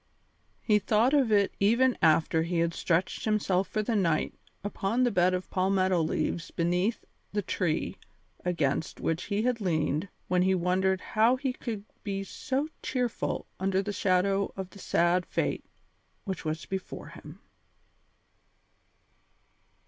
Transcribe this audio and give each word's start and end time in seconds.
He 0.63 0.79
thought 0.79 1.13
of 1.13 1.31
it 1.31 1.53
even 1.59 1.95
after 2.01 2.41
he 2.41 2.57
had 2.57 2.73
stretched 2.73 3.23
himself 3.25 3.67
for 3.67 3.83
the 3.83 3.95
night 3.95 4.33
upon 4.63 5.03
the 5.03 5.11
bed 5.11 5.35
of 5.35 5.51
palmetto 5.51 6.01
leaves 6.01 6.49
beneath 6.49 7.05
the 7.33 7.43
tree 7.43 7.97
against 8.43 8.99
which 8.99 9.25
he 9.25 9.43
had 9.43 9.61
leaned 9.61 10.09
when 10.27 10.41
he 10.41 10.55
wondered 10.55 11.01
how 11.13 11.35
he 11.35 11.53
could 11.53 11.85
be 12.03 12.23
so 12.23 12.67
cheerful 12.81 13.45
under 13.59 13.83
the 13.83 13.93
shadow 13.93 14.51
of 14.57 14.71
the 14.71 14.79
sad 14.79 15.23
fate 15.23 15.63
which 16.23 16.43
was 16.43 16.65
before 16.65 17.09
him. 17.09 17.39